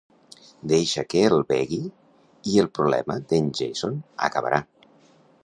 [0.69, 1.79] Deixa que el begui
[2.53, 4.65] i el problema d'en Jason acabarà.